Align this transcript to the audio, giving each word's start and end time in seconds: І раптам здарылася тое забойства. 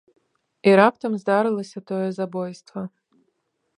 І 0.69 0.73
раптам 0.79 1.11
здарылася 1.23 1.79
тое 1.91 2.09
забойства. 2.19 2.81